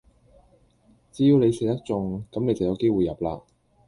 [1.11, 3.39] 只要你射得中,咁你就有機會入啦